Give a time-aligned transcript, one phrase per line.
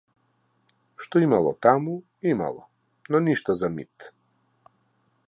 [1.05, 1.93] Што имало таму,
[2.31, 2.63] имало,
[3.13, 4.11] но ништо за мит.